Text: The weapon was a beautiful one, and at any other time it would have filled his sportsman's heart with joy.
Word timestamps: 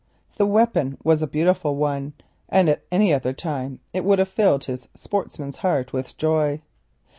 The 0.37 0.47
weapon 0.47 0.97
was 1.03 1.21
a 1.21 1.27
beautiful 1.27 1.75
one, 1.75 2.13
and 2.49 2.67
at 2.69 2.81
any 2.91 3.13
other 3.13 3.33
time 3.33 3.81
it 3.93 4.03
would 4.03 4.17
have 4.17 4.29
filled 4.29 4.63
his 4.63 4.87
sportsman's 4.95 5.57
heart 5.57 5.93
with 5.93 6.17
joy. 6.17 6.63